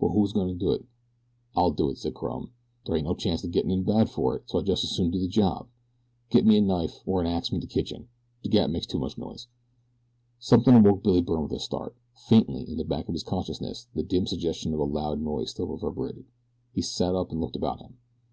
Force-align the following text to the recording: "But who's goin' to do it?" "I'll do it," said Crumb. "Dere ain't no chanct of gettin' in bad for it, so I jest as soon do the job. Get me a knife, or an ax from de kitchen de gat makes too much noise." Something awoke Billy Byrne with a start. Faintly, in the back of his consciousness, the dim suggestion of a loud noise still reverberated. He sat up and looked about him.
"But 0.00 0.08
who's 0.08 0.32
goin' 0.32 0.48
to 0.48 0.54
do 0.54 0.72
it?" 0.72 0.84
"I'll 1.54 1.70
do 1.70 1.88
it," 1.88 1.98
said 1.98 2.12
Crumb. 2.12 2.50
"Dere 2.84 2.96
ain't 2.96 3.06
no 3.06 3.14
chanct 3.14 3.44
of 3.44 3.52
gettin' 3.52 3.70
in 3.70 3.84
bad 3.84 4.10
for 4.10 4.34
it, 4.34 4.50
so 4.50 4.58
I 4.58 4.62
jest 4.62 4.82
as 4.82 4.90
soon 4.90 5.12
do 5.12 5.20
the 5.20 5.28
job. 5.28 5.68
Get 6.30 6.44
me 6.44 6.58
a 6.58 6.60
knife, 6.60 6.98
or 7.06 7.20
an 7.20 7.28
ax 7.28 7.46
from 7.48 7.60
de 7.60 7.68
kitchen 7.68 8.08
de 8.42 8.48
gat 8.48 8.70
makes 8.70 8.86
too 8.88 8.98
much 8.98 9.16
noise." 9.16 9.46
Something 10.40 10.74
awoke 10.74 11.04
Billy 11.04 11.20
Byrne 11.20 11.44
with 11.44 11.52
a 11.52 11.60
start. 11.60 11.94
Faintly, 12.26 12.68
in 12.68 12.76
the 12.76 12.84
back 12.84 13.06
of 13.08 13.14
his 13.14 13.22
consciousness, 13.22 13.86
the 13.94 14.02
dim 14.02 14.26
suggestion 14.26 14.74
of 14.74 14.80
a 14.80 14.84
loud 14.84 15.20
noise 15.20 15.52
still 15.52 15.68
reverberated. 15.68 16.24
He 16.74 16.82
sat 16.82 17.14
up 17.14 17.30
and 17.30 17.40
looked 17.40 17.54
about 17.54 17.80
him. 17.80 17.98